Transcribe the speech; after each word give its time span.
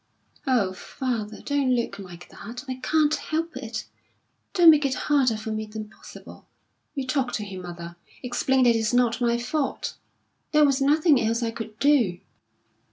"Oh, 0.47 0.73
father, 0.73 1.41
don't 1.45 1.75
look 1.75 1.99
like 1.99 2.27
that! 2.29 2.65
I 2.67 2.77
can't 2.81 3.13
help 3.13 3.55
it! 3.55 3.85
Don't 4.55 4.71
make 4.71 4.83
it 4.83 4.95
harder 4.95 5.37
for 5.37 5.51
me 5.51 5.67
than 5.67 5.89
possible. 5.91 6.47
You 6.95 7.05
talk 7.05 7.33
to 7.33 7.43
him, 7.43 7.61
mother. 7.61 7.97
Explain 8.23 8.63
that 8.63 8.75
it's 8.75 8.95
not 8.95 9.21
my 9.21 9.37
fault. 9.37 9.93
There 10.53 10.65
was 10.65 10.81
nothing 10.81 11.21
else 11.21 11.43
I 11.43 11.51
could 11.51 11.77
do." 11.77 12.17